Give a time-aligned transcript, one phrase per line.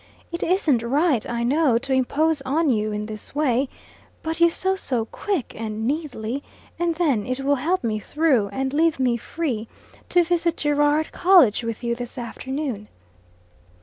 [0.31, 3.69] It isn't right, I know, to impose on you in this way.
[4.23, 6.41] But you sew so quick and neatly;
[6.79, 9.67] and then it will help me through, and leave me free
[10.09, 12.87] to visit Girard College with you this afternoon."